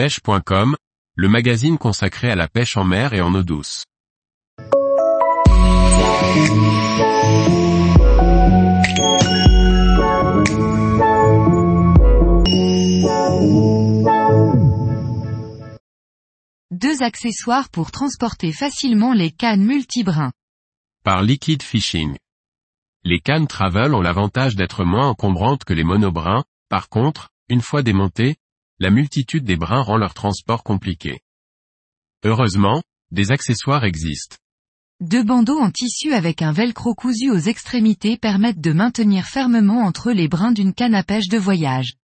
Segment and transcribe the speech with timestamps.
[0.00, 0.76] pêche.com,
[1.14, 3.84] le magazine consacré à la pêche en mer et en eau douce.
[16.70, 20.32] Deux accessoires pour transporter facilement les cannes multibrins.
[21.04, 22.16] Par Liquid Fishing.
[23.04, 27.82] Les cannes travel ont l'avantage d'être moins encombrantes que les monobrins, par contre, une fois
[27.82, 28.36] démontées,
[28.80, 31.20] la multitude des brins rend leur transport compliqué.
[32.24, 34.36] Heureusement, des accessoires existent.
[35.00, 40.10] Deux bandeaux en tissu avec un velcro cousu aux extrémités permettent de maintenir fermement entre
[40.10, 41.94] eux les brins d'une canne à pêche de voyage.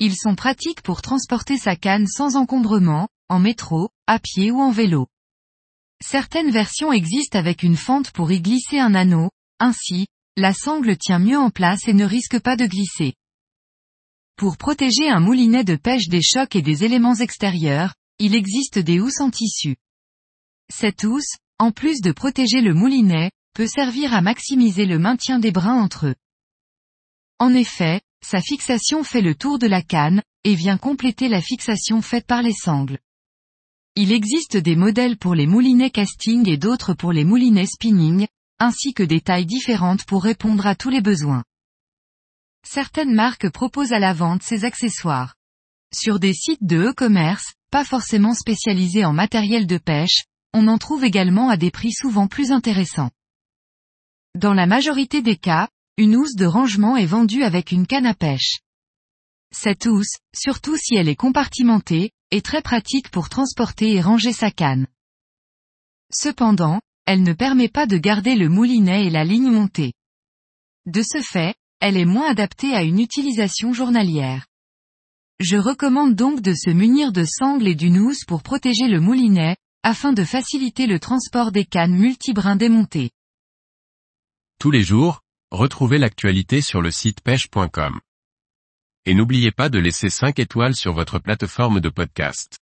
[0.00, 4.72] Ils sont pratiques pour transporter sa canne sans encombrement, en métro, à pied ou en
[4.72, 5.06] vélo.
[6.02, 9.30] Certaines versions existent avec une fente pour y glisser un anneau,
[9.60, 13.14] ainsi, la sangle tient mieux en place et ne risque pas de glisser.
[14.36, 18.98] Pour protéger un moulinet de pêche des chocs et des éléments extérieurs, il existe des
[18.98, 19.76] housses en tissu.
[20.72, 25.52] Cette housse, en plus de protéger le moulinet, peut servir à maximiser le maintien des
[25.52, 26.14] brins entre eux.
[27.38, 32.02] En effet, sa fixation fait le tour de la canne, et vient compléter la fixation
[32.02, 32.98] faite par les sangles.
[33.96, 38.26] Il existe des modèles pour les moulinets casting et d'autres pour les moulinets spinning,
[38.58, 41.44] ainsi que des tailles différentes pour répondre à tous les besoins.
[42.74, 45.36] Certaines marques proposent à la vente ces accessoires.
[45.94, 51.04] Sur des sites de e-commerce, pas forcément spécialisés en matériel de pêche, on en trouve
[51.04, 53.12] également à des prix souvent plus intéressants.
[54.34, 58.14] Dans la majorité des cas, une housse de rangement est vendue avec une canne à
[58.14, 58.58] pêche.
[59.52, 64.50] Cette housse, surtout si elle est compartimentée, est très pratique pour transporter et ranger sa
[64.50, 64.88] canne.
[66.12, 69.92] Cependant, elle ne permet pas de garder le moulinet et la ligne montée.
[70.86, 74.46] De ce fait, elle est moins adaptée à une utilisation journalière.
[75.40, 79.56] Je recommande donc de se munir de sangles et d'une housse pour protéger le moulinet,
[79.82, 83.10] afin de faciliter le transport des cannes multibrins démontées.
[84.58, 85.20] Tous les jours,
[85.50, 88.00] retrouvez l'actualité sur le site pêche.com.
[89.04, 92.58] Et n'oubliez pas de laisser 5 étoiles sur votre plateforme de podcast.